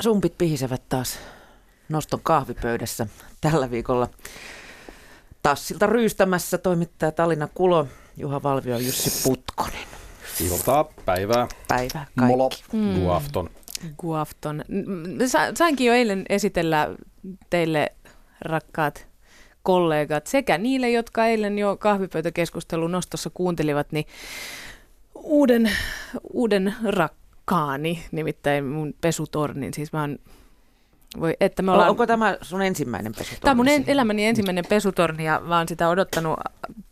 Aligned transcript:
Sumpit 0.00 0.38
pihisevät 0.38 0.82
taas 0.88 1.18
noston 1.88 2.20
kahvipöydässä 2.22 3.06
tällä 3.40 3.70
viikolla. 3.70 4.08
Tassilta 5.42 5.86
ryystämässä 5.86 6.58
toimittaja 6.58 7.12
Tallinna 7.12 7.48
Kulo, 7.54 7.86
Juha 8.16 8.42
Valvio 8.42 8.78
ja 8.78 8.86
Jussi 8.86 9.22
Putkonen. 9.28 9.86
Iltaa, 10.40 10.84
päivää, 11.04 11.48
Päivää 11.68 12.06
kaikki. 12.18 12.36
molo, 12.36 12.50
mm. 12.72 13.00
guafton. 13.00 13.50
Guafton. 13.98 14.64
Sainkin 15.54 15.86
jo 15.86 15.94
eilen 15.94 16.24
esitellä 16.28 16.96
teille 17.50 17.92
rakkaat 18.40 19.06
kollegat 19.62 20.26
sekä 20.26 20.58
niille, 20.58 20.90
jotka 20.90 21.26
eilen 21.26 21.58
jo 21.58 21.76
kahvipöytäkeskustelun 21.76 22.92
nostossa 22.92 23.30
kuuntelivat, 23.34 23.92
niin 23.92 24.04
uuden, 25.14 25.72
uuden 26.32 26.74
rakkaani, 27.50 28.04
nimittäin 28.12 28.64
mun 28.64 28.94
pesutornin. 29.00 29.74
Siis 29.74 29.92
mä 29.92 30.00
oon, 30.00 30.18
voi, 31.20 31.36
että 31.40 31.62
me 31.62 31.72
ollaan, 31.72 31.90
Onko 31.90 32.06
tämä 32.06 32.36
sun 32.42 32.62
ensimmäinen 32.62 33.12
pesutorni? 33.12 33.40
Tämä 33.40 33.50
on 33.50 33.56
mun 33.56 33.68
en, 33.68 33.84
elämäni 33.86 34.26
ensimmäinen 34.26 34.64
pesutorni 34.68 35.24
ja 35.24 35.40
mä 35.44 35.58
oon 35.58 35.68
sitä 35.68 35.88
odottanut 35.88 36.38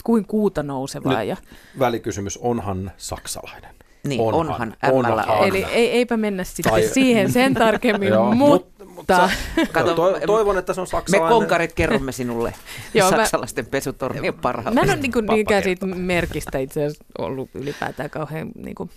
kuin 0.05 0.25
kuuta 0.27 0.63
nousevaa. 0.63 1.19
Nyt 1.19 1.29
Ja, 1.29 1.37
Välikysymys, 1.79 2.37
onhan 2.37 2.91
saksalainen? 2.97 3.75
Niin, 4.05 4.21
onhan, 4.21 4.47
onhan, 4.47 4.75
onhan. 4.93 5.13
MLA. 5.27 5.47
eli 5.47 5.65
ei, 5.65 5.91
eipä 5.91 6.17
mennä 6.17 6.45
sitten 6.45 6.73
Tai- 6.73 6.83
siihen 6.83 7.33
sen 7.33 7.55
tarkemmin, 7.55 8.09
Joo, 8.15 8.35
mutta... 8.35 8.85
mutta- 8.85 9.31
Kato, 9.73 9.95
to, 9.95 10.21
toivon, 10.27 10.59
että 10.59 10.75
se 10.75 10.81
on 10.81 10.87
Me 10.87 10.91
saksalainen. 10.91 11.39
konkarit 11.39 11.73
kerromme 11.73 12.13
sinulle 12.13 12.55
Joo, 12.95 13.11
mä- 13.11 13.17
saksalaisten 13.17 13.67
pesutornien 13.67 14.35
parhaat. 14.35 14.75
Mä 14.75 14.81
en 14.81 14.91
ole 14.91 14.99
Pappa 15.15 15.33
niinkään 15.35 15.63
siitä 15.63 15.87
merkistä 15.87 16.59
itse 16.59 16.85
asiassa 16.85 17.05
ollut 17.19 17.51
ylipäätään 17.55 18.11
kauhean 18.11 18.49
niinku 18.55 18.91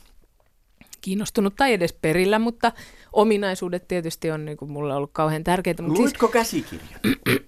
kiinnostunut 1.02 1.56
tai 1.56 1.74
edes 1.74 1.94
perillä, 1.94 2.40
mutta 2.40 2.72
ominaisuudet 3.14 3.88
tietysti 3.88 4.32
on 4.32 4.46
niinku 4.46 4.66
mulle 4.68 4.96
ollut 4.96 5.10
kauhean 5.14 5.44
tärkeitä. 5.44 5.84
Mutta 5.84 5.98
siis, 5.98 6.06
Luitko 6.06 6.28
käsikirjan? 6.28 7.00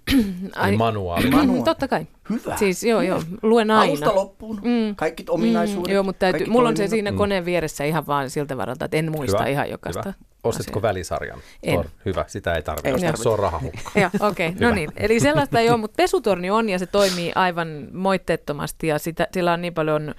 ai, 0.56 0.75
Manuaali. 0.78 1.30
Manuaali. 1.38 1.64
totta 1.64 1.88
kai. 1.88 2.08
Hyvä. 2.30 2.58
Siis 2.58 2.83
joo, 2.83 3.02
joo, 3.02 3.22
luen 3.42 3.72
aina. 3.72 3.84
Alusta 3.89 4.16
loppuun. 4.16 4.61
Mm. 4.64 4.95
Kaikki 4.95 5.25
ominaisuudet. 5.30 5.88
Mm, 5.88 5.94
joo, 5.94 6.03
mutta 6.03 6.19
täytyy, 6.19 6.47
mulla 6.47 6.69
on 6.69 6.78
se 6.78 6.88
siinä 6.88 7.11
Mm. 7.11 7.17
koneen 7.17 7.45
vieressä 7.45 7.84
ihan 7.84 8.08
vaan 8.08 8.30
siltä 8.30 8.58
varalta, 8.58 8.86
että 8.86 8.97
en 8.97 9.11
muista 9.11 9.38
Hyvä, 9.38 9.50
ihan 9.50 9.69
jokaista. 9.69 10.02
Hyvä. 10.06 10.14
Ostitko 10.44 10.80
asiaa. 10.80 10.89
välisarjan? 10.89 11.39
En. 11.64 11.80
On, 11.80 11.86
hyvä, 12.06 12.25
sitä 12.28 12.53
ei 12.53 12.61
tarvitse. 12.64 12.89
Ei 12.89 13.00
tarvitse. 13.00 13.23
Se 13.23 13.30
on 13.30 13.39
rahahukka. 13.39 13.80
Joo, 14.00 14.09
okei. 14.19 14.50
Okay. 14.50 14.69
No 14.69 14.75
niin, 14.75 14.89
eli 14.97 15.19
sellaista 15.19 15.59
ei 15.59 15.69
ole, 15.69 15.78
mutta 15.78 15.95
pesutorni 15.97 16.50
on 16.52 16.69
ja 16.69 16.80
se 16.80 16.86
toimii 16.86 17.31
aivan 17.36 17.88
moitteettomasti 17.91 18.88
ja 18.88 19.00
sitä, 19.00 19.28
sillä 19.34 19.53
on 19.53 19.61
niin 19.61 19.73
paljon 19.73 20.16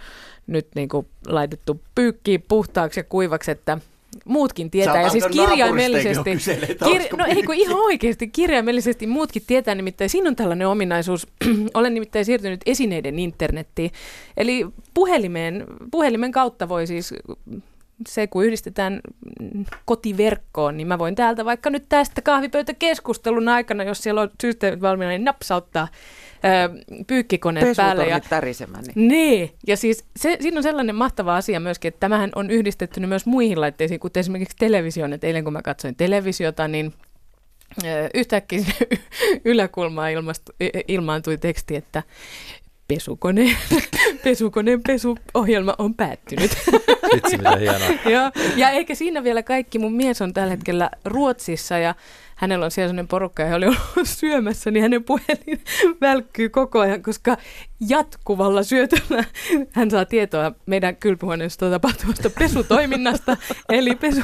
nyt 0.46 0.68
niin 0.74 0.88
kuin 0.88 1.06
laitettu 1.26 1.80
pyykkiin 1.94 2.44
puhtaaksi 2.48 3.00
ja 3.00 3.04
kuivaksi, 3.04 3.50
että 3.50 3.78
muutkin 4.24 4.70
tietää. 4.70 5.02
Ja 5.02 5.08
siis 5.08 5.26
kirjaimellisesti, 5.26 6.30
kir, 6.84 7.02
no 7.16 7.24
ei 7.24 7.42
kun 7.42 7.54
ihan 7.54 7.76
oikeasti, 7.76 8.28
kirjaimellisesti 8.28 9.06
muutkin 9.06 9.42
tietää, 9.46 9.74
nimittäin 9.74 10.10
siinä 10.10 10.28
on 10.28 10.36
tällainen 10.36 10.68
ominaisuus. 10.68 11.26
Olen 11.74 11.94
nimittäin 11.94 12.24
siirtynyt 12.24 12.60
esineiden 12.66 13.18
internettiin. 13.18 13.90
Eli 14.36 14.66
puhelimeen, 14.94 15.64
puhelimen 15.90 16.32
kautta 16.32 16.68
voi 16.68 16.86
siis 16.86 17.14
se, 18.08 18.26
kun 18.26 18.44
yhdistetään 18.44 19.00
kotiverkkoon, 19.84 20.76
niin 20.76 20.86
mä 20.86 20.98
voin 20.98 21.14
täältä 21.14 21.44
vaikka 21.44 21.70
nyt 21.70 21.84
tästä 21.88 22.22
kahvipöytäkeskustelun 22.22 23.48
aikana, 23.48 23.84
jos 23.84 24.02
siellä 24.02 24.20
on 24.20 24.30
systeemit 24.42 24.80
valmiina, 24.80 25.10
niin 25.10 25.24
napsauttaa 25.24 25.88
ö, 26.44 27.04
pyykkikoneet 27.06 27.76
päälle. 27.76 28.06
Ja, 28.06 28.20
tärisemään. 28.20 28.84
Niin. 28.94 29.08
niin, 29.08 29.50
ja 29.66 29.76
siis 29.76 30.04
se, 30.16 30.36
siinä 30.40 30.56
on 30.58 30.62
sellainen 30.62 30.94
mahtava 30.94 31.36
asia 31.36 31.60
myöskin, 31.60 31.88
että 31.88 32.00
tämähän 32.00 32.30
on 32.34 32.50
yhdistetty 32.50 33.06
myös 33.06 33.26
muihin 33.26 33.60
laitteisiin, 33.60 34.00
kuten 34.00 34.20
esimerkiksi 34.20 34.56
televisioon. 34.58 35.12
Et 35.12 35.24
eilen 35.24 35.44
kun 35.44 35.52
mä 35.52 35.62
katsoin 35.62 35.96
televisiota, 35.96 36.68
niin 36.68 36.92
ö, 37.84 38.08
yhtäkkiä 38.14 38.58
sinne 38.62 38.74
y- 38.90 39.40
yläkulmaan 39.44 40.10
ilmastu, 40.10 40.52
i- 40.62 40.84
ilmaantui 40.88 41.38
teksti, 41.38 41.76
että 41.76 42.02
pesukoneen, 42.88 43.56
pesukoneen 44.24 44.82
pesuohjelma 44.86 45.74
on 45.78 45.94
päättynyt. 45.94 46.50
Vitsi, 47.16 47.36
mitä 47.36 47.56
hienoa. 47.56 47.88
Joo, 48.14 48.30
ja 48.56 48.70
eikä 48.70 48.94
siinä 48.94 49.24
vielä 49.24 49.42
kaikki. 49.42 49.78
Mun 49.78 49.92
mies 49.92 50.22
on 50.22 50.32
tällä 50.32 50.50
hetkellä 50.50 50.90
Ruotsissa 51.04 51.78
ja 51.78 51.94
hänellä 52.36 52.64
on 52.64 52.70
siellä 52.70 52.88
sellainen 52.88 53.08
porukka 53.08 53.42
ja 53.42 53.54
oli 53.54 53.66
ollut 53.66 53.80
syömässä, 54.04 54.70
niin 54.70 54.82
hänen 54.82 55.04
puhelin 55.04 55.60
välkkyy 56.00 56.48
koko 56.48 56.80
ajan, 56.80 57.02
koska 57.02 57.36
jatkuvalla 57.88 58.62
syötöllä 58.62 59.24
hän 59.72 59.90
saa 59.90 60.04
tietoa 60.04 60.52
meidän 60.66 60.96
kylpyhuoneessa 60.96 61.70
tapahtuvasta 61.70 62.30
pesutoiminnasta. 62.30 63.36
Eli 63.68 63.94
pesu, 63.94 64.20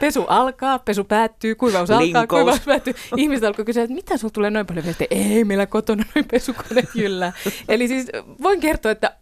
pesu 0.00 0.24
alkaa, 0.28 0.78
pesu 0.78 1.04
päättyy, 1.04 1.54
kuivaus 1.54 1.90
alkaa, 1.90 2.02
Linkous. 2.02 2.26
kuivaus 2.28 2.60
päättyy. 2.60 2.94
Ihmiset 3.16 3.44
alkoi 3.44 3.64
kysyä, 3.64 3.82
että 3.82 3.94
mitä 3.94 4.16
sulla 4.16 4.32
tulee 4.32 4.50
noin 4.50 4.66
paljon? 4.66 4.84
Ei, 5.10 5.44
meillä 5.44 5.66
kotona 5.66 6.04
noin 6.14 6.28
pesukoneet 6.30 6.88
jyllää. 6.94 7.32
Eli 7.68 7.88
siis 7.88 8.06
voin 8.42 8.60
kertoa, 8.60 8.92
että 8.92 9.16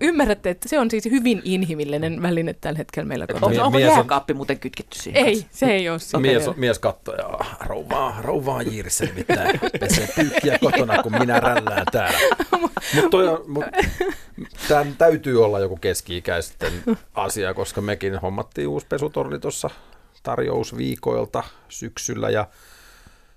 ymmärrätte, 0.00 0.50
että 0.50 0.68
se 0.68 0.78
on 0.78 0.90
siis 0.90 1.04
hyvin 1.04 1.40
inhimillinen 1.44 2.22
väline 2.22 2.54
tällä 2.54 2.76
hetkellä 2.78 3.08
meillä 3.08 3.26
kotona. 3.26 3.46
On, 3.46 3.52
Mie- 3.52 3.60
onko 3.62 3.78
mies 3.78 3.90
on- 3.90 3.96
jääkaappi 3.96 4.34
muuten 4.34 4.58
kytketty 4.58 4.98
siihen? 4.98 5.26
Ei, 5.26 5.46
se 5.50 5.66
ei 5.66 5.88
ole 5.88 5.98
se. 5.98 6.18
Mies, 6.18 6.56
mies 6.56 6.78
katsoo 6.78 7.14
ja 7.14 7.38
rouvaa, 7.66 8.16
rouvaa 8.22 8.62
jiirissä 8.62 9.04
nimittäin 9.04 9.60
pesee 9.80 10.08
pyykkiä 10.16 10.58
kotona, 10.58 11.02
kun 11.02 11.12
minä 11.18 11.40
rällään 11.40 11.86
täällä. 11.92 12.18
Mutta 12.94 13.18
mut, 13.46 13.64
tämän 14.68 14.94
täytyy 14.98 15.44
olla 15.44 15.60
joku 15.60 15.76
keski-ikäisten 15.76 16.72
asia, 17.14 17.54
koska 17.54 17.80
mekin 17.80 18.18
hommattiin 18.18 18.68
uusi 18.68 18.86
pesutorni 18.86 19.38
tuossa 19.38 19.70
tarjousviikoilta 20.22 21.42
syksyllä 21.68 22.30
ja 22.30 22.46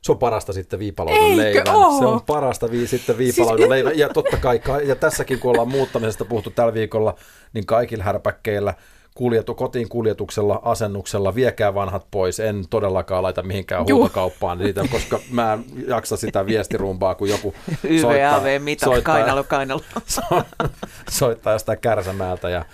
se 0.08 0.12
on 0.12 0.18
parasta 0.18 0.54
sitten 0.54 0.80
viipaloidun 0.80 1.38
leivän. 1.38 1.76
oo? 1.76 2.00
Se 2.00 2.06
on 2.06 2.22
parasta 2.22 2.72
vii, 2.72 2.88
sitten 2.88 3.18
viipaloidun 3.18 3.58
siis... 3.58 3.70
leivän. 3.70 3.98
Ja 3.98 4.10
totta 4.10 4.38
kai, 4.38 4.60
ka- 4.60 4.82
ja 4.82 4.96
tässäkin 4.96 5.40
kun 5.40 5.52
ollaan 5.52 5.68
muuttamisesta 5.68 6.26
puhuttu 6.26 6.50
tällä 6.50 6.74
viikolla, 6.74 7.16
niin 7.54 7.66
kaikilla 7.66 8.04
härpäkkeillä 8.04 8.74
kuljetu, 9.18 9.56
kotiin 9.56 9.90
kuljetuksella, 9.90 10.60
asennuksella, 10.64 11.36
viekää 11.36 11.74
vanhat 11.74 12.08
pois, 12.12 12.40
en 12.40 12.64
todellakaan 12.70 13.24
laita 13.24 13.44
mihinkään 13.44 13.86
Juu. 13.88 14.00
huutokauppaan 14.00 14.58
niitä, 14.58 14.82
koska 14.92 15.20
mä 15.32 15.54
en 15.54 15.66
jaksa 15.88 16.18
sitä 16.18 16.46
viestirumpaa, 16.46 17.16
kun 17.16 17.30
joku 17.30 17.54
YVAV 17.84 18.62
mitat, 18.62 19.04
kainalo, 19.04 19.44
kainalo. 19.44 19.82
so- 20.08 20.44
soittaa 21.10 21.54
jostain 21.54 21.80
kärsämäältä 21.80 22.50
ja 22.50 22.66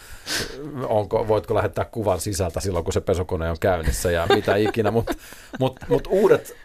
onko, 0.88 1.28
voitko 1.28 1.56
lähettää 1.56 1.86
kuvan 1.86 2.20
sisältä 2.20 2.60
silloin, 2.60 2.84
kun 2.84 2.94
se 2.94 3.02
pesukone 3.02 3.50
on 3.50 3.58
käynnissä 3.60 4.12
ja 4.12 4.28
mitä 4.36 4.56
ikinä, 4.56 4.92
mutta 4.92 5.14
mut, 5.60 5.80
mut 5.90 6.08
uudet 6.12 6.56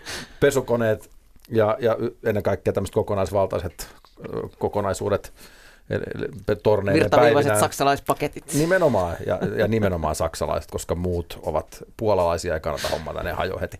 pesukoneet 0.40 1.10
ja, 1.50 1.76
ja 1.80 1.96
ennen 2.24 2.42
kaikkea 2.42 2.72
tämmöiset 2.72 2.94
kokonaisvaltaiset 2.94 3.88
kokonaisuudet 4.58 5.32
torneiden 6.62 7.03
Virtaviivaiset 7.03 7.49
päivinä. 7.49 7.60
saksalaispaketit. 7.60 8.54
Nimenomaan, 8.54 9.16
ja, 9.26 9.38
ja 9.56 9.69
nimenomaan 9.69 10.15
saksalaiset, 10.15 10.71
koska 10.71 10.94
muut 10.94 11.38
ovat 11.43 11.84
puolalaisia 11.97 12.54
ja 12.54 12.60
kannata 12.60 12.88
hommata, 12.88 13.22
ne 13.22 13.32
hajo 13.32 13.59
heti. 13.60 13.78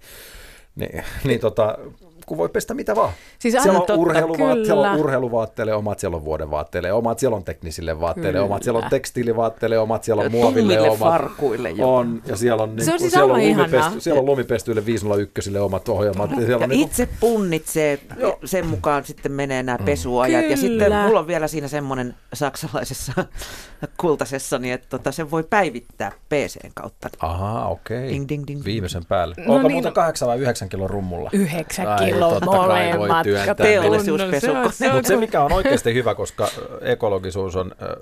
Niin, 0.77 1.05
niin 1.25 1.41
tota, 1.41 1.79
kun 2.28 2.39
voi 2.39 2.49
pestä 2.49 2.75
mitä 2.75 2.97
vaan. 2.97 3.12
Siis 3.39 3.53
Siellä 3.53 3.71
on, 3.81 3.87
totta, 3.87 3.94
urheiluvaat, 3.94 4.59
siellä 4.65 4.83
on 4.83 4.91
kyllä. 4.91 5.05
urheiluvaatteille 5.05 5.75
omat, 5.75 5.99
siellä 5.99 6.16
on 6.16 6.25
vuodenvaatteille 6.25 6.93
omat, 6.93 7.19
siellä 7.19 7.37
on 7.37 7.44
teknisille 7.44 8.00
vaatteille 8.00 8.33
Kyllä. 8.33 8.44
omat, 8.44 8.62
siellä 8.62 8.78
on 8.84 8.91
tekstiilivaatteille 8.91 9.78
omat, 9.78 10.05
siellä 10.05 10.21
on 10.21 10.25
Ja 10.27 10.31
muoville 10.31 10.75
tummille 10.75 10.91
omat. 10.91 10.99
farkuille 10.99 11.71
jopa. 11.71 11.93
On, 11.93 12.22
ja 12.27 12.37
siellä 12.37 12.62
on, 12.62 12.77
niin, 12.77 12.93
on 12.93 12.99
siis 12.99 13.12
siellä, 13.12 13.34
on 13.34 13.41
lumipesty, 13.49 14.00
siellä 14.00 14.21
on 14.21 14.27
lumipestyille 14.27 14.87
501 14.87 15.59
omat 15.59 15.89
ohjelmat. 15.89 16.31
Ja 16.31 16.37
siellä 16.37 16.53
Ja 16.53 16.59
on 16.65 16.69
niin 16.69 16.81
itse 16.89 17.09
punnitsee, 17.21 17.99
sen 18.45 18.66
mukaan 18.66 19.05
sitten 19.05 19.33
menee 19.33 19.62
nämä 19.62 19.78
pesuajat. 19.84 20.43
Ja 20.43 20.43
Kyllä. 20.43 20.56
sitten 20.56 20.93
mulla 21.06 21.19
on 21.21 21.27
vielä 21.27 21.49
siinä 21.49 21.69
semmoinen 21.69 22.15
saksalaisessa 22.34 23.12
kultasessani, 24.00 24.72
että 24.72 24.87
tota, 24.91 25.12
sen 25.12 25.31
voi 25.31 25.43
päivittää 25.43 26.12
PCn 26.28 26.71
kautta. 26.75 27.09
Ahaa, 27.21 27.69
okei. 27.69 28.09
Ding, 28.09 28.28
ding, 28.28 28.45
ding. 28.47 28.65
Viimeisen 28.65 29.05
päälle. 29.06 29.34
No 29.47 29.55
Onko 29.55 29.69
niin. 29.69 29.72
muuten 29.75 29.93
8 29.93 30.28
vai 30.28 30.39
9 30.39 30.69
kilon 30.69 30.91
rummulla? 30.91 31.30
Yhdeksän 31.33 31.89
Ai, 31.89 31.98
kiloa 32.18 32.41
totta 32.41 32.47
kai 32.68 32.86
voi 32.88 32.97
molemmat. 32.98 33.22
työntää. 33.24 33.54
Teollisuuspesukone. 33.54 34.60
no 34.62 34.62
se 34.62 34.66
on- 34.68 34.72
se 34.72 34.88
on- 34.88 34.94
Mutta 34.94 35.09
se, 35.09 35.16
mikä 35.16 35.42
on 35.42 35.53
oikeasti 35.53 35.94
hyvä, 35.94 36.15
koska 36.15 36.48
ekologisuus 36.80 37.56
on 37.56 37.72
ö, 37.82 37.97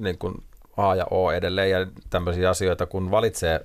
niin 0.00 0.18
kuin 0.18 0.34
A 0.76 0.94
ja 0.94 1.06
O 1.10 1.30
edelleen, 1.32 1.70
ja 1.70 1.86
tämmöisiä 2.10 2.50
asioita, 2.50 2.86
kun 2.86 3.10
valitsee 3.10 3.60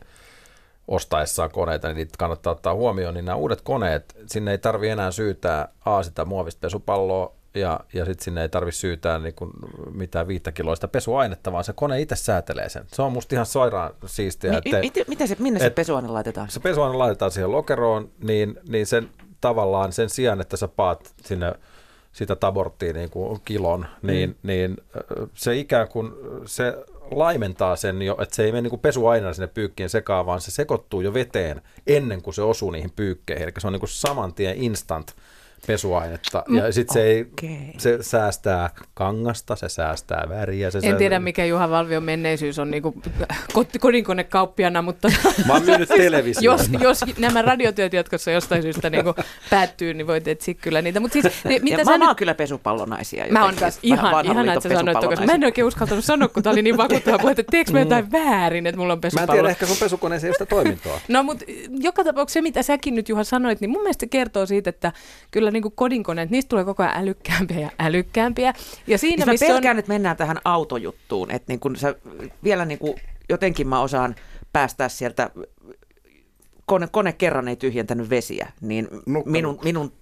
ostaessaan 0.87 1.51
koneita, 1.51 1.87
niin 1.87 1.95
niitä 1.95 2.15
kannattaa 2.17 2.51
ottaa 2.53 2.73
huomioon, 2.73 3.13
niin 3.13 3.25
nämä 3.25 3.35
uudet 3.35 3.61
koneet, 3.61 4.15
sinne 4.27 4.51
ei 4.51 4.57
tarvi 4.57 4.89
enää 4.89 5.11
syytää 5.11 5.67
A 5.85 6.03
sitä 6.03 6.25
muovista 6.25 6.59
pesupalloa, 6.61 7.33
ja, 7.53 7.79
ja 7.93 8.05
sitten 8.05 8.23
sinne 8.23 8.41
ei 8.41 8.49
tarvi 8.49 8.71
syytää 8.71 9.19
niin 9.19 9.33
kuin 9.35 9.51
mitään 9.93 10.27
viittäkiloista 10.27 10.87
pesuainetta, 10.87 11.51
vaan 11.51 11.63
se 11.63 11.73
kone 11.73 12.01
itse 12.01 12.15
säätelee 12.15 12.69
sen. 12.69 12.83
Se 12.93 13.01
on 13.01 13.11
musta 13.11 13.35
ihan 13.35 13.45
sairaan 13.45 13.93
siistiä. 14.05 14.51
Mi- 14.51 14.57
että- 14.57 14.79
miten, 14.79 15.05
miten 15.07 15.27
se, 15.27 15.35
minne 15.39 15.59
se 15.59 15.65
et- 15.65 15.75
pesuaine 15.75 16.07
laitetaan? 16.07 16.49
se 16.49 16.59
pesuaine 16.59 16.97
laitetaan 16.97 17.31
siihen 17.31 17.51
lokeroon, 17.51 18.09
niin, 18.23 18.59
niin 18.69 18.87
sen 18.87 19.09
tavallaan 19.41 19.93
sen 19.93 20.09
sijaan, 20.09 20.41
että 20.41 20.57
sä 20.57 20.67
paat 20.67 21.13
sinne 21.25 21.53
sitä 22.11 22.35
taborttia 22.35 22.93
niin 22.93 23.09
kuin 23.09 23.41
kilon, 23.45 23.85
niin, 24.01 24.29
mm. 24.29 24.35
niin 24.43 24.77
se 25.33 25.57
ikään 25.57 25.87
kuin 25.87 26.11
se 26.45 26.85
laimentaa 27.11 27.75
sen 27.75 28.01
jo, 28.01 28.17
että 28.21 28.35
se 28.35 28.43
ei 28.43 28.51
mene 28.51 28.69
niin 28.69 28.79
pesuaineena 28.79 29.33
sinne 29.33 29.47
pyykkien 29.47 29.89
sekaan, 29.89 30.25
vaan 30.25 30.41
se 30.41 30.51
sekoittuu 30.51 31.01
jo 31.01 31.13
veteen 31.13 31.61
ennen 31.87 32.21
kuin 32.21 32.33
se 32.33 32.41
osuu 32.41 32.71
niihin 32.71 32.91
pyykkeihin. 32.91 33.43
Eli 33.43 33.51
se 33.57 33.67
on 33.67 33.73
niin 33.73 33.79
kuin 33.79 33.89
saman 33.89 34.33
tien 34.33 34.57
instant 34.57 35.15
pesuainetta. 35.67 36.43
Ja 36.49 36.71
sitten 36.71 36.93
se, 36.93 37.03
ei, 37.03 37.25
se 37.77 37.97
säästää 38.01 38.69
kangasta, 38.93 39.55
se 39.55 39.69
säästää 39.69 40.25
väriä. 40.29 40.71
Se 40.71 40.77
en 40.77 40.81
säästää... 40.81 40.97
tiedä, 40.97 41.19
mikä 41.19 41.45
Juha 41.45 41.69
Valvion 41.69 42.03
menneisyys 42.03 42.59
on 42.59 42.71
niin 42.71 42.83
kodinkonekauppiana, 43.79 44.81
mutta 44.81 45.11
Mä 45.47 45.53
oon 45.53 45.65
myynyt 45.65 45.89
jos, 46.41 46.69
jos 46.81 46.99
nämä 47.17 47.41
radiotyöt 47.41 47.93
jatkossa 47.93 48.31
jostain 48.31 48.61
syystä 48.61 48.89
niin 48.89 49.05
päättyy, 49.49 49.93
niin 49.93 50.07
voit 50.07 50.27
etsiä 50.27 50.53
kyllä 50.53 50.81
niitä. 50.81 50.99
Mut 50.99 51.11
siis, 51.11 51.25
ne, 51.43 51.59
mitä 51.59 51.81
ja 51.81 51.85
sä 51.85 51.97
mä, 51.97 52.07
nyt... 52.07 52.17
kyllä 52.17 52.33
pesupallonaisia. 52.33 53.25
Mä 53.29 53.45
oon 53.45 53.55
kanssa 53.55 53.79
ihan, 53.83 54.25
ihan 54.25 54.49
että 54.49 54.69
sä 54.69 54.75
sanoit, 54.75 54.97
koska 54.97 55.25
mä 55.25 55.31
en 55.31 55.43
oikein 55.43 55.67
uskaltanut 55.67 56.05
sanoa, 56.05 56.27
kun 56.27 56.43
tää 56.43 56.51
oli 56.53 56.61
niin 56.61 56.77
vakuuttava 56.77 57.19
puhe, 57.19 57.31
että 57.31 57.43
teekö 57.51 57.71
mä 57.71 57.77
mm. 57.77 57.83
jotain 57.83 58.11
väärin, 58.11 58.67
että 58.67 58.79
mulla 58.79 58.93
on 58.93 59.01
pesupallo. 59.01 59.27
Mä 59.27 59.33
en 59.33 59.37
tiedä, 59.37 59.49
ehkä 59.49 59.65
sun 59.65 59.77
pesukoneeseen 59.77 60.29
ei 60.29 60.33
sitä 60.33 60.45
toimintoa. 60.45 60.99
no, 61.07 61.23
mutta 61.23 61.45
joka 61.79 62.03
tapauksessa 62.03 62.37
se, 62.37 62.41
mitä 62.41 62.63
säkin 62.63 62.95
nyt 62.95 63.09
Juha 63.09 63.23
sanoit, 63.23 63.61
niin 63.61 63.71
mun 63.71 63.81
mielestä 63.81 64.03
se 64.03 64.07
kertoo 64.07 64.45
siitä, 64.45 64.69
että 64.69 64.91
kyllä 65.31 65.50
niin 65.53 65.63
kuin 65.63 65.73
kodinkoneet, 65.75 66.29
niistä 66.29 66.49
tulee 66.49 66.65
koko 66.65 66.83
ajan 66.83 66.97
älykkäämpiä 66.97 67.59
ja 67.59 67.69
älykkäämpiä. 67.79 68.53
Ja 68.87 68.97
siinä, 68.97 69.25
niin 69.25 69.33
missä 69.33 69.45
mä 69.45 69.53
pelkään, 69.53 69.75
on... 69.75 69.79
että 69.79 69.91
mennään 69.91 70.17
tähän 70.17 70.37
autojuttuun, 70.45 71.31
että 71.31 71.51
niin 71.53 71.59
kun 71.59 71.75
sä, 71.75 71.95
vielä 72.43 72.65
niin 72.65 72.79
kuin, 72.79 72.95
jotenkin 73.29 73.67
mä 73.67 73.81
osaan 73.81 74.15
päästää 74.53 74.89
sieltä, 74.89 75.29
kone, 76.65 76.87
kone 76.87 77.13
kerran 77.13 77.47
ei 77.47 77.55
tyhjentänyt 77.55 78.09
vesiä, 78.09 78.51
niin 78.61 78.87
minun, 79.25 79.59
minun 79.63 79.93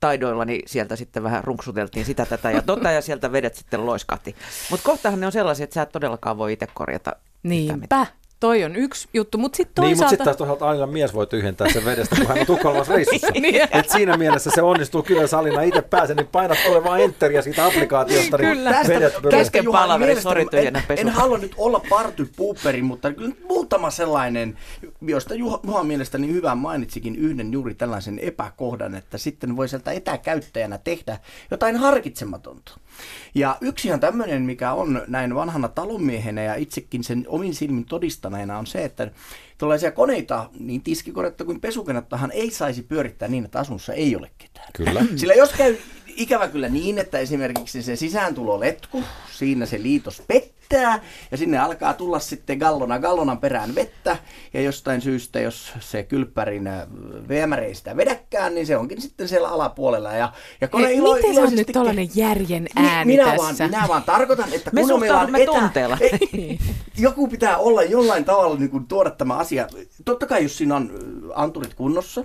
taidoillani 0.00 0.62
sieltä 0.66 0.96
sitten 0.96 1.22
vähän 1.22 1.44
runksuteltiin 1.44 2.04
sitä 2.04 2.26
tätä 2.26 2.50
ja 2.50 2.62
tota 2.62 2.90
ja 2.90 3.02
sieltä 3.02 3.32
vedet 3.32 3.54
sitten 3.54 3.86
loiskahti. 3.86 4.36
Mutta 4.70 4.84
kohtahan 4.84 5.20
ne 5.20 5.26
on 5.26 5.32
sellaisia, 5.32 5.64
että 5.64 5.74
sä 5.74 5.82
et 5.82 5.92
todellakaan 5.92 6.38
voi 6.38 6.52
itse 6.52 6.66
korjata 6.74 7.16
Niinpä. 7.42 8.06
Toi 8.40 8.64
on 8.64 8.76
yksi 8.76 9.08
juttu, 9.14 9.38
mutta 9.38 9.56
sitten 9.56 9.74
toisaalta... 9.74 9.88
Niin, 9.88 9.98
mutta 9.98 10.10
sitten 10.10 10.24
taas 10.24 10.36
toisaalta 10.36 10.68
aina 10.68 10.86
mies 10.86 11.14
voi 11.14 11.26
tyhjentää 11.26 11.72
sen 11.72 11.84
vedestä, 11.84 12.16
kun 12.16 12.26
hän 12.26 12.38
on 12.38 12.46
Tukholmassa 12.46 12.94
reissussa. 12.94 13.26
niin. 13.40 13.68
Et 13.72 13.88
siinä 13.88 14.16
mielessä 14.16 14.50
se 14.54 14.62
onnistuu 14.62 15.02
kyllä 15.02 15.26
salina 15.26 15.62
itse 15.62 15.82
pääsen, 15.82 16.16
niin 16.16 16.26
painat 16.26 16.58
tulee 16.66 16.84
vaan 16.84 17.00
enteriä 17.00 17.42
siitä 17.42 17.66
applikaatiosta, 17.66 18.38
niin 18.38 18.50
kyllä. 18.56 18.82
vedet 18.88 19.14
Kesken 19.30 19.64
palaveri, 19.64 20.20
sori 20.20 20.46
pesu. 20.88 21.00
En 21.00 21.08
halua 21.08 21.38
nyt 21.38 21.54
olla 21.56 21.80
party 21.88 22.28
pooperi, 22.36 22.82
mutta 22.82 23.12
kyllä 23.12 23.34
muutama 23.48 23.90
sellainen, 23.90 24.58
josta 25.00 25.34
Juha, 25.34 25.60
Juha 25.66 25.84
mielestäni 25.84 26.32
hyvä 26.32 26.54
mainitsikin 26.54 27.16
yhden 27.16 27.52
juuri 27.52 27.74
tällaisen 27.74 28.18
epäkohdan, 28.18 28.94
että 28.94 29.18
sitten 29.18 29.56
voi 29.56 29.68
sieltä 29.68 29.92
etäkäyttäjänä 29.92 30.78
tehdä 30.78 31.18
jotain 31.50 31.76
harkitsematonta. 31.76 32.72
Ja 33.34 33.56
yksihan 33.60 34.00
tämmöinen, 34.00 34.42
mikä 34.42 34.72
on 34.72 35.02
näin 35.06 35.34
vanhana 35.34 35.68
talonmiehenä 35.68 36.42
ja 36.42 36.54
itsekin 36.54 37.04
sen 37.04 37.24
omin 37.28 37.54
silmin 37.54 37.84
todistaneena 38.36 38.58
on 38.58 38.66
se, 38.66 38.84
että 38.84 39.10
tällaisia 39.58 39.92
koneita, 39.92 40.50
niin 40.58 40.82
tiskikonetta 40.82 41.44
kuin 41.44 41.60
pesukonettahan 41.60 42.30
ei 42.32 42.50
saisi 42.50 42.82
pyörittää 42.82 43.28
niin, 43.28 43.44
että 43.44 43.58
asunnossa 43.58 43.92
ei 43.92 44.16
ole 44.16 44.30
ketään. 44.38 44.68
Kyllä. 44.72 45.04
Sillä 45.16 45.34
jos 45.34 45.52
käy 45.52 45.76
ikävä 46.06 46.48
kyllä 46.48 46.68
niin, 46.68 46.98
että 46.98 47.18
esimerkiksi 47.18 47.82
se 47.82 47.96
sisääntuloletku, 47.96 49.04
siinä 49.32 49.66
se 49.66 49.82
liitos 49.82 50.22
pettää 50.26 50.55
ja 51.30 51.36
sinne 51.36 51.58
alkaa 51.58 51.94
tulla 51.94 52.18
sitten 52.18 52.58
gallona 52.58 52.98
gallonan 52.98 53.38
perään 53.38 53.74
vettä 53.74 54.16
ja 54.54 54.60
jostain 54.60 55.00
syystä, 55.00 55.40
jos 55.40 55.72
se 55.80 56.02
kylppärin 56.02 56.66
äh, 56.66 56.86
viemäri 57.28 57.66
ei 57.66 57.74
sitä 57.74 57.96
vedäkään, 57.96 58.54
niin 58.54 58.66
se 58.66 58.76
onkin 58.76 59.02
sitten 59.02 59.28
siellä 59.28 59.48
alapuolella. 59.48 60.12
Ja, 60.12 60.32
ja 60.60 60.68
kone 60.68 60.86
Hei, 60.86 60.96
ilo, 60.96 61.14
miten 61.14 61.44
on 61.44 61.54
nyt 61.54 61.68
tuollainen 61.72 62.08
järjen 62.14 62.66
ääni 62.76 63.12
minä 63.12 63.24
tässä? 63.24 63.42
Vaan, 63.42 63.70
minä 63.70 63.88
vaan 63.88 64.02
tarkoitan, 64.02 64.52
että 64.52 64.70
kun 64.70 64.88
Me 64.88 65.00
meillä 65.00 65.20
on 65.20 65.36
etä, 65.36 65.52
tunteella. 65.52 65.98
Ei, 66.00 66.58
joku 66.98 67.28
pitää 67.28 67.56
olla 67.56 67.82
jollain 67.82 68.24
tavalla 68.24 68.56
niin 68.56 68.70
kuin, 68.70 68.86
tuoda 68.86 69.10
tämä 69.10 69.36
asia. 69.36 69.68
Totta 70.04 70.26
kai 70.26 70.42
jos 70.42 70.58
siinä 70.58 70.76
on 70.76 70.90
äh, 70.90 71.42
anturit 71.42 71.74
kunnossa, 71.74 72.24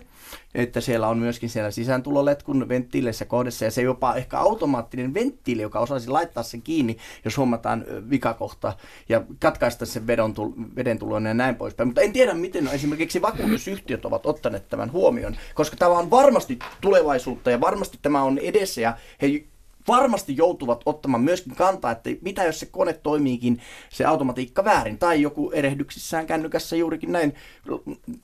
että 0.56 0.82
siellä 0.82 1.08
on 1.08 1.18
myöskin 1.18 1.50
siellä 1.50 1.72
sisääntuloletkun 1.72 2.70
venttiileissä 2.70 3.26
kohdassa 3.26 3.66
ja 3.66 3.72
se 3.72 3.82
jopa 3.82 4.16
ehkä 4.16 4.40
automaattinen 4.40 5.14
venttiili, 5.14 5.62
joka 5.62 5.80
osaisi 5.80 6.10
laittaa 6.10 6.44
sen 6.44 6.62
kiinni, 6.62 6.98
jos 7.26 7.38
huomataan 7.38 7.86
vikakohta 8.10 8.74
ja 9.10 9.24
katkaista 9.40 9.86
sen 9.86 10.08
veden, 10.08 10.34
veden 10.76 11.00
tulon 11.00 11.26
ja 11.26 11.34
näin 11.34 11.56
poispäin. 11.56 11.88
Mutta 11.88 12.02
en 12.02 12.14
tiedä, 12.14 12.34
miten 12.34 12.68
esimerkiksi 12.68 13.22
vakuutusyhtiöt 13.22 14.06
ovat 14.06 14.26
ottaneet 14.26 14.70
tämän 14.70 14.92
huomioon, 14.92 15.36
koska 15.54 15.78
tämä 15.78 15.92
on 15.92 16.10
varmasti 16.10 16.60
tulevaisuutta 16.82 17.52
ja 17.52 17.62
varmasti 17.62 18.00
tämä 18.02 18.24
on 18.24 18.38
edessä 18.38 18.82
ja 18.82 18.98
he 19.22 19.44
varmasti 19.88 20.38
joutuvat 20.38 20.82
ottamaan 20.86 21.24
myöskin 21.24 21.56
kantaa, 21.56 21.92
että 21.92 22.10
mitä 22.22 22.44
jos 22.44 22.60
se 22.60 22.66
kone 22.66 22.94
toimiikin 22.94 23.62
se 23.90 24.06
automatiikka 24.06 24.64
väärin, 24.64 24.98
tai 24.98 25.22
joku 25.22 25.52
erehdyksissään 25.52 26.28
kännykässä 26.28 26.76
juurikin 26.76 27.12
näin 27.12 27.36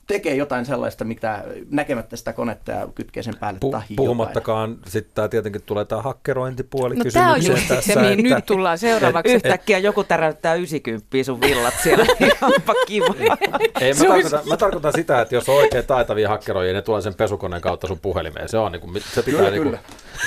tekee 0.06 0.34
jotain 0.34 0.66
sellaista, 0.66 1.04
mitä 1.04 1.44
näkemättä 1.70 2.16
sitä 2.16 2.32
konetta 2.32 2.72
ja 2.72 2.88
kytkee 2.94 3.22
sen 3.22 3.36
päälle 3.40 3.60
Pu- 3.66 3.70
tahi 3.70 3.94
Puhumattakaan 3.94 4.78
sitten 4.86 5.14
tämä 5.14 5.28
tietenkin 5.28 5.62
tulee 5.62 5.84
tämä 5.84 6.02
hakkerointipuoli 6.02 6.94
no, 6.94 7.04
tämä 7.12 7.32
on 7.32 7.46
just 7.46 7.68
tässä, 7.68 7.92
se, 7.92 8.00
mihin 8.00 8.26
että, 8.26 8.34
nyt 8.34 8.46
tullaan 8.46 8.78
seuraavaksi. 8.78 9.34
Yhtäkkiä 9.34 9.78
joku 9.78 10.04
täräyttää 10.04 10.54
90 10.54 11.06
sun 11.22 11.40
villat 11.40 11.74
siellä, 11.82 12.06
ihanpa 12.20 12.74
kiva. 12.86 13.14
Ei, 13.80 13.94
mä, 13.94 14.04
tarkoitan, 14.04 14.48
mä 14.48 14.56
tarkoitan 14.56 14.92
sitä, 14.92 15.20
että 15.20 15.34
jos 15.34 15.48
on 15.48 15.56
oikein 15.56 15.86
taitavia 15.86 16.28
hakkeroja, 16.28 16.72
ne 16.72 16.82
tulee 16.82 17.00
sen 17.02 17.14
pesukoneen 17.14 17.62
kautta 17.62 17.86
sun 17.86 17.98
puhelimeen. 18.00 18.48
Se 18.48 18.58
on 18.58 18.72
niin 18.72 18.80
kuin, 18.80 19.02
se 19.14 19.22
pitää 19.22 19.38
kyllä, 19.38 19.50
niin 19.50 19.62
kuin, 19.62 19.78
kyllä. 19.78 19.78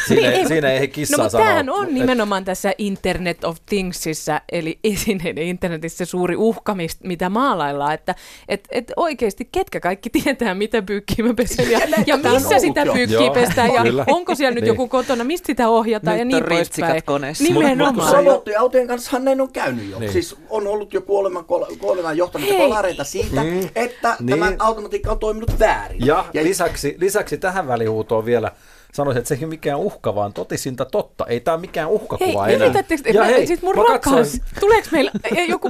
Siinä, 0.07 0.21
niin, 0.21 0.33
ei, 0.33 0.47
siinä 0.47 0.71
ei 0.71 0.79
kissa 1.23 1.37
no, 1.37 1.43
mutta 1.43 1.49
tämähän 1.49 1.69
on 1.69 1.93
nimenomaan 1.93 2.45
tässä 2.45 2.73
Internet 2.77 3.43
of 3.43 3.57
Thingsissa, 3.65 4.41
eli 4.51 4.79
esineiden 4.83 5.43
internetissä 5.43 6.05
suuri 6.05 6.35
uhka, 6.35 6.75
mitä 7.03 7.29
maalaillaan, 7.29 7.93
että 7.93 8.15
et, 8.47 8.67
et 8.71 8.93
oikeasti 8.95 9.49
ketkä 9.51 9.79
kaikki 9.79 10.09
tietää, 10.23 10.53
mitä 10.55 10.81
pyykkiä 10.81 11.25
mä 11.25 11.33
pesen 11.33 11.71
ja, 11.71 11.79
ja 12.07 12.17
missä 12.17 12.59
sitä 12.59 12.85
pyykkiä 12.93 13.31
pestään 13.33 13.73
ja 13.73 13.83
kyllä. 13.83 14.05
onko 14.07 14.35
siellä 14.35 14.55
nyt 14.55 14.61
niin. 14.61 14.67
joku 14.67 14.87
kotona, 14.87 15.23
mistä 15.23 15.45
sitä 15.45 15.69
ohjataan 15.69 16.17
nyt 16.17 16.19
ja 16.19 16.25
niin 16.25 16.43
poispäin. 16.49 17.03
koneessa. 17.03 17.43
Nimenomaan. 17.43 18.11
Sanottuja 18.11 18.59
autojen 18.59 18.87
kanssa 18.87 19.19
näin 19.19 19.41
on 19.41 19.51
käynyt 19.51 19.89
jo. 19.89 19.99
Niin. 19.99 20.11
Siis 20.11 20.35
on 20.49 20.67
ollut 20.67 20.93
jo 20.93 21.01
kuoleman, 21.01 21.45
kuoleman 21.79 22.17
johtaneita 22.17 22.57
kolareita 22.57 23.03
siitä, 23.03 23.43
mm. 23.43 23.69
että 23.75 24.15
niin. 24.19 24.29
tämä 24.29 24.53
automatiikka 24.59 25.11
on 25.11 25.19
toiminut 25.19 25.59
väärin. 25.59 26.05
Ja, 26.05 26.25
ja 26.33 26.43
lisäksi, 26.43 26.95
lisäksi 26.99 27.37
tähän 27.37 27.67
välihuutoon 27.67 28.25
vielä 28.25 28.51
sanoisin, 28.91 29.19
että 29.19 29.27
se 29.29 29.35
ei 29.35 29.43
ole 29.43 29.49
mikään 29.49 29.79
uhka, 29.79 30.15
vaan 30.15 30.33
totisinta 30.33 30.85
totta. 30.85 31.25
Ei 31.25 31.39
tämä 31.39 31.57
mikään 31.57 31.89
uhkakuva 31.89 32.43
hei, 32.43 32.55
enää. 32.55 32.67
Yritättekö, 32.67 33.09
ja 33.09 33.23
hei, 33.23 33.47
siis 33.47 33.61
mun 33.61 33.75
rakkaus, 33.75 34.41
tuleeko 34.59 34.87
meillä 34.91 35.11
joku 35.47 35.69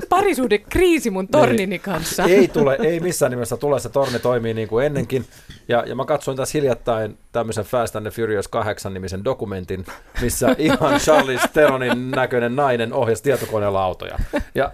kriisi 0.69 1.09
mun 1.09 1.27
tornini 1.27 1.79
kanssa? 1.79 2.23
Ei 2.23 2.47
tule, 2.47 2.77
ei 2.83 2.99
missään 2.99 3.31
nimessä 3.31 3.57
tule. 3.57 3.79
Se 3.79 3.89
torni 3.89 4.19
toimii 4.19 4.53
niin 4.53 4.67
kuin 4.67 4.85
ennenkin. 4.85 5.25
Ja, 5.67 5.83
ja 5.87 5.95
mä 5.95 6.05
katsoin 6.05 6.37
tässä 6.37 6.57
hiljattain 6.57 7.17
tämmöisen 7.31 7.65
Fast 7.65 7.95
and 7.95 8.03
the 8.03 8.11
Furious 8.21 8.47
8 8.47 8.93
nimisen 8.93 9.23
dokumentin, 9.23 9.85
missä 10.21 10.55
ihan 10.57 10.99
Charlize 10.99 11.47
Theronin 11.53 12.11
näköinen 12.11 12.55
nainen 12.55 12.93
ohjasi 12.93 13.23
tietokoneella 13.23 13.83
autoja. 13.83 14.19
Ja 14.55 14.71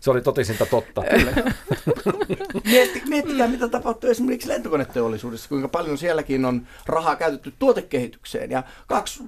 se 0.00 0.10
oli 0.10 0.20
totisinta 0.20 0.66
totta. 0.66 1.02
Mietti, 2.64 3.02
miettikää, 3.08 3.48
mitä 3.48 3.68
tapahtuu 3.68 4.10
esimerkiksi 4.10 4.48
lentokoneteollisuudessa, 4.48 5.48
kuinka 5.48 5.68
paljon 5.68 5.98
sielläkin 5.98 6.44
on 6.44 6.66
rahaa 6.86 7.16
käytetty 7.16 7.52
tuotekehitykseen. 7.58 8.50
Ja 8.50 8.62
kaksi 8.86 9.24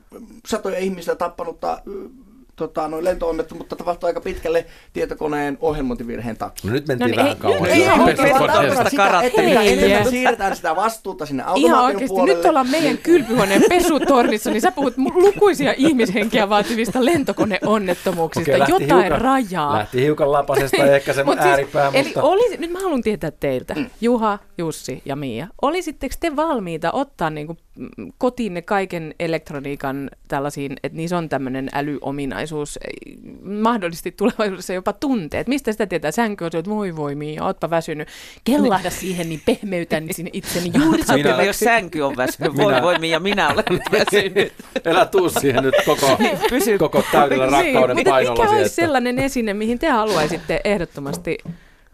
satoja 0.46 0.78
ihmisiä 0.78 1.14
tappanutta 1.14 1.82
tota, 2.56 2.88
noin 2.88 3.04
lentoonnettomuutta 3.04 3.76
tapahtui 3.76 4.06
aika 4.06 4.20
pitkälle 4.20 4.66
tietokoneen 4.92 5.58
ohjelmointivirheen 5.60 6.36
takia. 6.36 6.70
No 6.70 6.74
nyt 6.74 6.88
mentiin 6.88 7.10
no, 7.10 7.16
niin, 7.16 7.24
vähän 7.24 7.36
kauan. 7.36 7.66
Ei, 7.66 7.72
ei, 9.36 9.68
ei, 9.68 9.92
ei, 9.92 10.04
siirretään 10.04 10.56
sitä 10.56 10.76
vastuuta 10.76 11.26
sinne 11.26 11.42
automaation 11.42 11.74
Ihan 11.74 11.84
oikeasti, 11.84 12.08
puolelle. 12.08 12.34
nyt 12.34 12.44
ollaan 12.44 12.70
meidän 12.70 12.98
kylpyhuoneen 12.98 13.64
pesutornissa, 13.68 14.50
niin 14.50 14.60
sä 14.60 14.70
puhut 14.72 14.94
lukuisia 15.14 15.74
ihmishenkiä 15.76 16.48
vaativista 16.48 17.04
lentokoneonnettomuuksista. 17.04 18.56
Okay, 18.56 18.66
Jotain 18.68 19.02
hiukan, 19.02 19.20
rajaa. 19.20 19.72
Lähti 19.72 20.02
hiukan 20.02 20.32
lapasesta 20.32 20.84
ehkä 20.86 21.12
se 21.12 21.24
Mut 21.24 21.38
ääripää. 21.38 21.90
Siis, 21.90 22.04
mutta... 22.06 22.20
Eli 22.20 22.28
olisi, 22.28 22.56
nyt 22.56 22.70
mä 22.70 22.80
haluan 22.80 23.02
tietää 23.02 23.30
teiltä, 23.30 23.74
mm. 23.74 23.90
Juha, 24.00 24.38
Jussi 24.58 25.02
ja 25.04 25.16
Mia, 25.16 25.46
olisitteko 25.62 26.14
te 26.20 26.36
valmiita 26.36 26.92
ottaa 26.92 27.30
niin 27.30 27.46
kuin 27.46 27.58
kotiin 28.18 28.54
ne 28.54 28.62
kaiken 28.62 29.14
elektroniikan 29.20 30.10
tällaisiin, 30.28 30.72
että 30.82 30.96
niissä 30.96 31.18
on 31.18 31.28
tämmöinen 31.28 31.68
älyominaisuus, 31.72 32.43
mahdollisesti 33.42 34.12
tulevaisuudessa 34.12 34.72
jopa 34.72 34.92
tunteet. 34.92 35.46
Mistä 35.46 35.72
sitä 35.72 35.86
tietää? 35.86 36.10
Sänky 36.10 36.44
on 36.44 36.52
se, 36.52 36.58
että 36.58 36.70
voi 36.70 36.96
voi 36.96 37.14
Mia, 37.14 37.44
ootpa 37.44 37.70
väsynyt. 37.70 38.08
Kellahda 38.44 38.90
siihen, 38.90 39.28
niin 39.28 39.42
pehmeytän 39.46 40.06
sinne 40.10 40.30
itseni 40.32 40.70
juuri 40.84 41.02
minä, 41.14 41.42
jos 41.42 41.58
sänky 41.58 42.00
on 42.00 42.16
väsynyt, 42.16 42.56
voi 42.56 42.82
voi 42.82 42.98
Mia, 42.98 43.20
minä 43.20 43.48
olen 43.48 43.64
väsynyt. 43.98 44.52
Elä 44.84 45.06
tuu 45.06 45.28
siihen 45.28 45.62
nyt 45.62 45.74
koko, 45.86 46.18
Pysy. 46.50 46.78
koko 46.78 47.02
täydellä 47.12 47.46
niin, 47.46 47.74
rakkauden 47.74 47.96
niin, 47.96 48.06
painolla. 48.06 48.44
Mikä 48.44 48.56
olisi 48.56 48.74
sellainen 48.74 49.18
esine, 49.18 49.54
mihin 49.54 49.78
te 49.78 49.88
haluaisitte 49.88 50.60
ehdottomasti 50.64 51.38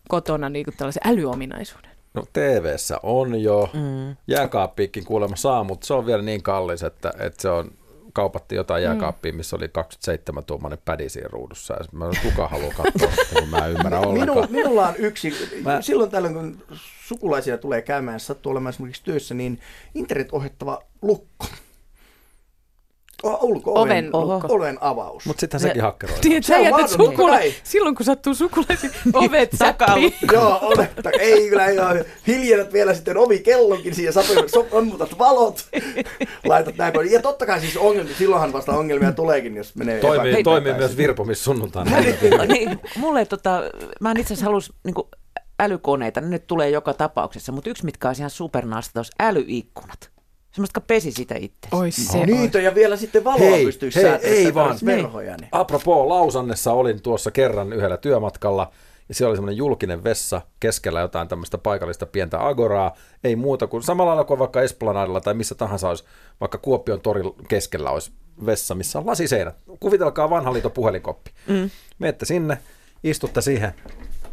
kotona 0.09 0.49
niin 0.49 0.66
tällaisen 0.76 1.02
älyominaisuuden? 1.04 1.90
No 2.14 2.23
tv 2.33 2.76
on 3.02 3.42
jo, 3.42 3.71
mm. 3.73 4.16
jääkaappiikin 4.26 5.04
kuulemma 5.04 5.37
saa, 5.37 5.64
mutta 5.64 5.87
se 5.87 5.95
on 5.95 6.07
vielä 6.07 6.23
niin 6.23 6.42
kallis, 6.42 6.83
että, 6.83 7.12
että 7.19 7.42
se 7.42 7.49
on 7.49 7.71
kaupattiin 8.12 8.57
jotain 8.57 8.83
jääkaappia, 8.83 9.33
missä 9.33 9.57
oli 9.57 9.69
27 9.69 10.45
tuommoinen 10.45 10.79
pädi 10.85 11.09
siinä 11.09 11.29
ruudussa. 11.33 11.75
Ja 11.75 11.81
mä 11.93 12.11
kuka 12.23 12.49
haluaa 12.49 12.75
katsoa, 12.75 13.25
kun 13.38 13.49
mä 13.49 13.67
en 13.67 13.73
ymmärrä 13.73 14.00
ollenkaan. 14.00 14.38
Minu, 14.38 14.62
minulla 14.62 14.88
on 14.88 14.95
yksi, 14.99 15.35
mä... 15.64 15.83
silloin 15.83 16.11
tällöin 16.11 16.35
kun 16.35 16.62
sukulaisia 17.05 17.59
tulee 17.59 17.83
käymään, 17.83 18.21
sattuu 18.21 18.52
olemaan 18.52 18.71
esimerkiksi 18.71 19.05
työssä, 19.05 19.35
niin 19.35 19.61
internet-ohjattava 19.95 20.83
lukko 21.02 21.47
ulko 23.22 23.72
oven, 23.80 24.10
oven, 24.12 24.50
oven 24.50 24.78
avaus. 24.80 25.26
Mutta 25.26 25.40
sittenhän 25.40 25.68
sekin 25.68 25.82
hakkeroidaan. 25.82 26.20
Niin, 26.30 26.42
sä 26.42 26.58
jätät 26.58 26.88
sukula, 26.90 27.38
silloin 27.62 27.94
kun 27.94 28.06
sattuu 28.06 28.34
sukulaisi, 28.34 28.90
ovet 29.14 29.50
säppiin. 29.58 30.14
Joo, 30.32 30.58
ovet, 30.62 30.90
ei 31.20 31.48
kyllä, 31.48 31.66
ei 31.66 31.78
ole. 31.78 32.06
Hiljennät 32.26 32.72
vielä 32.72 32.94
sitten 32.94 33.16
ovi 33.16 33.38
kellonkin 33.38 33.94
siihen, 33.94 34.12
sammutat 34.70 35.18
valot, 35.18 35.68
laitat 36.46 36.76
näin 36.76 36.92
paljon. 36.92 37.12
Ja 37.12 37.22
totta 37.22 37.46
kai 37.46 37.60
siis 37.60 37.76
ongelmia, 37.76 38.14
silloinhan 38.14 38.52
vasta 38.52 38.72
ongelmia 38.72 39.12
tuleekin, 39.12 39.56
jos 39.56 39.74
menee 39.76 40.00
Toimii, 40.00 40.42
toimii 40.42 40.74
myös 40.74 40.96
virpomis 40.96 41.44
sunnuntaina. 41.44 41.90
niin, 42.46 42.80
mulle 42.96 43.24
tota, 43.24 43.62
mä 44.00 44.10
en 44.10 44.16
itse 44.16 44.34
asiassa 44.34 44.46
halus 44.46 44.72
niin 44.84 44.94
älykoneita, 45.60 46.20
ne 46.20 46.28
nyt 46.28 46.46
tulee 46.46 46.70
joka 46.70 46.94
tapauksessa, 46.94 47.52
mutta 47.52 47.70
yksi 47.70 47.84
mitkä 47.84 48.08
on 48.08 48.14
ihan 48.18 48.30
supernaasta, 48.30 49.00
olisi 49.00 49.12
älyikkunat. 49.20 50.10
Semmoista, 50.52 50.80
pesi 50.80 51.12
sitä 51.12 51.35
itse. 51.38 51.69
Oi 51.73 51.90
se. 51.90 52.19
No, 52.19 52.25
niitä 52.25 52.61
ja 52.61 52.75
vielä 52.75 52.97
sitten 52.97 53.25
valoa 53.25 53.50
hei, 53.50 53.64
pystyisi 53.64 54.02
hei, 54.02 54.19
ei 54.23 54.54
vaan. 54.54 54.78
verhoja. 54.87 55.37
Niin. 55.37 55.49
Apropos, 55.52 56.07
Lausannessa 56.07 56.73
olin 56.73 57.02
tuossa 57.02 57.30
kerran 57.30 57.73
yhdellä 57.73 57.97
työmatkalla 57.97 58.71
ja 59.09 59.14
siellä 59.14 59.30
oli 59.30 59.37
semmoinen 59.37 59.57
julkinen 59.57 60.04
vessa 60.04 60.40
keskellä 60.61 61.00
jotain 61.00 61.28
tämmöistä 61.28 61.59
paikallista 61.59 62.07
pientä 62.07 62.47
agoraa. 62.47 62.97
Ei 63.25 63.37
muuta 63.37 63.66
kuin 63.66 63.83
samalla 63.83 64.09
lailla 64.09 64.25
kuin 64.25 64.38
vaikka 64.38 64.62
Esplanadilla 64.62 65.21
tai 65.21 65.35
missä 65.35 65.54
tahansa 65.54 65.88
olisi, 65.88 66.04
vaikka 66.40 66.59
Kuopion 66.59 67.00
torin 67.00 67.33
keskellä 67.49 67.90
olisi 67.90 68.12
vessa, 68.47 68.75
missä 68.75 68.99
on 68.99 69.07
lasiseinät. 69.07 69.57
Kuvitelkaa 69.80 70.30
vanha 70.30 70.52
liito 70.52 70.71
puhelinkoppi. 70.71 71.30
Mm. 71.47 71.71
Menette 71.99 72.25
sinne, 72.25 72.59
istutte 73.04 73.40
siihen 73.40 73.75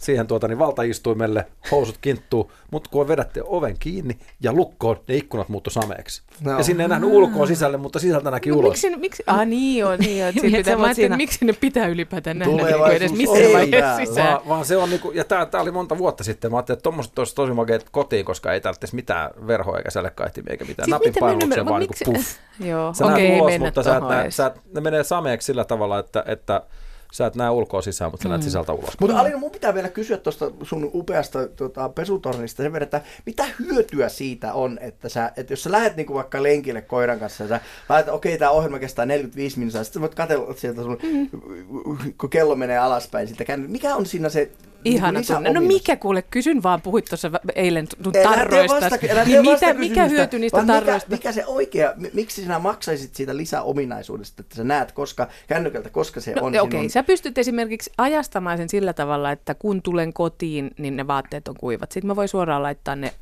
siihen 0.02 0.28
tuota, 0.28 0.48
niin 0.48 0.60
valtaistuimelle, 0.60 1.46
housut 1.72 1.98
kinttuu, 2.02 2.52
mutta 2.72 2.90
kun 2.90 3.08
vedätte 3.08 3.42
oven 3.46 3.76
kiinni 3.80 4.18
ja 4.40 4.54
lukkoon, 4.54 4.98
ne 5.08 5.16
ikkunat 5.16 5.50
muuttu 5.50 5.70
sameeksi. 5.70 6.22
No. 6.42 6.58
Ja 6.58 6.64
sinne 6.64 6.84
ei 6.84 6.90
nähnyt 6.90 7.10
ulkoa 7.10 7.46
sisälle, 7.46 7.78
mutta 7.78 8.00
sisältä 8.00 8.32
näki 8.32 8.50
no, 8.50 8.56
ulos. 8.56 8.70
Miksi, 8.70 8.98
miksi? 8.98 9.24
Ah 9.28 9.46
niin 9.46 9.80
joo, 9.80 9.96
niin 9.96 10.20
joo. 10.20 10.32
Niin, 10.42 10.56
pitää, 10.58 10.78
mä 10.78 10.94
siinä... 10.94 11.18
miksi 11.18 11.46
ne 11.46 11.54
pitää 11.54 11.88
ylipäätään 11.88 12.40
nähdä 12.40 12.54
niin 12.54 12.92
edes 12.92 13.14
missään 13.14 13.54
vaiheessa 13.54 13.98
sisään. 13.98 14.28
Vaan, 14.28 14.48
vaan, 14.48 14.66
se 14.66 14.78
on 14.78 14.90
niinku, 14.90 15.12
ja 15.12 15.24
tämä 15.24 15.62
oli 15.62 15.72
monta 15.72 15.98
vuotta 15.98 16.24
sitten. 16.24 16.52
Mä 16.52 16.58
ajattelin, 16.58 16.78
että 16.78 16.84
tuommoiset 16.84 17.20
olisi 17.20 17.36
tosi 17.36 17.54
makeat 17.54 17.86
kotiin, 17.92 18.26
koska 18.26 18.54
ei 18.54 18.62
tarvitsisi 18.62 18.96
mitään 18.96 19.30
verhoa 19.48 19.78
eikä 19.78 19.92
sälekkaihtimia 19.92 20.52
eikä 20.52 20.66
mitään. 20.66 20.86
Siis 20.86 20.92
Napin 20.92 21.14
painalluksia 21.20 21.66
vaan 21.66 21.80
niinku 21.80 21.96
puff. 22.06 22.38
Joo, 22.60 22.90
okei, 22.90 23.08
okay, 23.08 23.22
ei 23.22 23.42
ulos, 23.42 23.60
mutta 23.60 23.84
sä, 23.84 24.02
sä, 24.30 24.52
ne 24.74 24.82
menee 24.82 25.04
sameeksi 25.04 25.46
sillä 25.46 25.66
tavalla, 25.66 26.00
että, 26.00 26.24
että 26.28 26.62
sä 27.12 27.26
et 27.26 27.36
näe 27.36 27.50
ulkoa 27.50 27.82
sisään, 27.82 28.12
mutta 28.12 28.24
sä 28.24 28.30
näet 28.30 28.42
mm. 28.42 28.46
sisältä 28.46 28.74
ulos. 28.74 29.00
Mutta 29.00 29.20
Alina, 29.20 29.38
mun 29.38 29.52
pitää 29.52 29.74
vielä 29.74 29.90
kysyä 29.90 30.18
tuosta 30.18 30.52
sun 30.64 30.92
upeasta 30.94 31.48
tota, 31.48 31.90
pesutornista 31.90 32.64
sen 32.64 32.74
verran, 32.74 32.84
että 32.84 33.02
mitä 33.26 33.46
hyötyä 33.60 34.10
siitä 34.10 34.54
on, 34.54 34.78
että, 34.82 35.10
sä, 35.10 35.32
että 35.38 35.54
jos 35.54 35.64
sä 35.64 35.72
lähdet 35.72 35.96
niinku 35.96 36.14
vaikka 36.14 36.44
lenkille 36.44 36.82
koiran 36.82 37.20
kanssa 37.20 37.44
ja 37.44 37.48
sä 37.50 37.62
laitat, 37.90 38.14
okei, 38.14 38.32
okay, 38.32 38.40
tämä 38.40 38.52
ohjelma 38.52 38.80
kestää 38.80 39.06
45 39.06 39.60
minuuttia, 39.60 39.84
sitten 39.84 40.02
voit 40.02 40.16
katsella 40.16 40.54
sieltä 40.54 40.82
sun, 40.82 40.98
mm. 41.04 41.30
kun 42.18 42.30
kello 42.30 42.56
menee 42.56 42.78
alaspäin, 42.78 43.28
sitten 43.28 43.62
mikä 43.68 43.96
on 43.96 44.06
siinä 44.06 44.30
se 44.30 44.52
Ihana 44.94 45.22
tunne. 45.24 45.54
No 45.54 45.62
mikä 45.62 45.96
kuule, 45.96 46.22
kysyn 46.22 46.64
vaan, 46.64 46.82
puhuit 46.82 47.06
tuossa 47.06 47.32
eilen 47.56 47.88
tarroista. 48.24 48.80
Vasta, 48.82 49.24
niin 49.26 49.42
mitä, 49.42 49.74
mikä 49.74 50.06
hyöty 50.06 50.40
niistä 50.40 50.66
tarroista? 50.68 51.10
Mikä, 51.10 51.30
mikä 51.30 51.32
se 51.32 51.46
oikea, 51.46 51.94
miksi 52.14 52.42
sinä 52.42 52.60
maksaisit 52.60 53.16
siitä 53.16 53.38
lisäominaisuudesta, 53.38 54.42
että 54.42 54.56
sä 54.56 54.64
näet 54.64 54.92
koska, 54.92 55.28
kännykältä, 55.48 55.90
koska 55.90 56.22
se 56.22 56.34
no, 56.34 56.42
on 56.42 56.60
Okei, 56.60 56.80
okay. 56.80 56.90
sä 56.90 57.04
pystyt 57.04 57.38
esimerkiksi 57.38 57.92
ajastamaan 57.98 58.58
sen 58.58 58.70
sillä 58.70 58.94
tavalla, 58.94 59.32
että 59.32 59.54
kun 59.54 59.82
tulen 59.82 60.14
kotiin, 60.14 60.72
niin 60.78 60.96
ne 60.96 61.08
vaatteet 61.08 61.48
on 61.48 61.56
kuivat. 61.56 61.92
Sitten 61.92 62.08
mä 62.08 62.16
voin 62.16 62.28
suoraan 62.28 62.64
laittaa 62.64 62.96
ne 62.96 63.14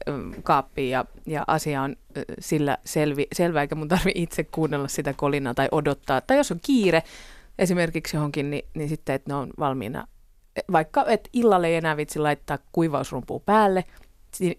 kaappiin 0.43 0.89
ja, 0.89 1.05
ja 1.25 1.43
asia 1.48 1.81
on 1.81 1.95
sillä 2.39 2.77
selvi, 2.86 3.27
selvä, 3.34 3.62
eikä 3.62 3.75
mun 3.75 3.88
tarvi 3.88 4.12
itse 4.15 4.43
kuunnella 4.43 4.88
sitä 4.88 5.13
kolinaa 5.13 5.53
tai 5.53 5.67
odottaa. 5.72 6.22
Tai 6.22 6.38
jos 6.38 6.51
on 6.51 6.60
kiire 6.65 7.03
esimerkiksi 7.60 8.17
johonkin, 8.17 8.51
niin, 8.51 8.65
niin 8.74 8.89
sitten, 8.89 9.15
että 9.15 9.31
ne 9.34 9.36
on 9.36 9.50
valmiina 9.60 10.07
vaikka 10.72 11.06
et 11.08 11.30
illalle 11.34 11.68
ei 11.68 11.76
enää 11.76 11.98
vitsi 11.98 12.20
laittaa 12.20 12.58
kuivausrumpua 12.72 13.40
päälle, 13.40 13.84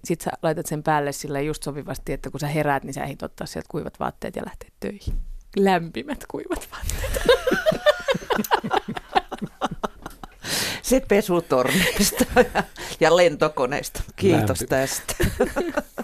sit 0.05 0.21
sä 0.21 0.31
laitat 0.43 0.67
sen 0.67 0.83
päälle 0.83 1.13
sille 1.13 1.43
just 1.43 1.63
sopivasti, 1.63 2.13
että 2.13 2.31
kun 2.31 2.41
sä 2.41 2.47
heräät, 2.47 2.85
niin 2.85 2.95
sä 2.95 3.05
ehdit 3.05 3.23
ottaa 3.23 3.47
sieltä 3.47 3.69
kuivat 3.71 4.01
vaatteet 4.01 4.37
ja 4.37 4.43
lähteä 4.47 4.71
töihin. 4.81 5.15
Lämpimät 5.57 6.25
kuivat 6.29 6.69
vaatteet. 6.73 7.23
Se 10.83 11.01
pesutorneista 11.09 12.25
ja 13.01 13.17
lentokoneista. 13.17 14.03
Kiitos 14.17 14.61
Lämpi. 14.61 14.67
tästä. 14.67 15.15